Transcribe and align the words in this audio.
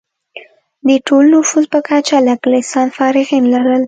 د 0.87 0.89
ټول 1.07 1.23
نفوس 1.33 1.65
په 1.73 1.79
کچه 1.87 2.17
لږ 2.27 2.41
لسانس 2.53 2.91
فارغین 2.97 3.43
لرل. 3.53 3.79